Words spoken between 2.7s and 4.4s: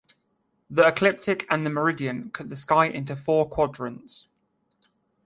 into four quadrants.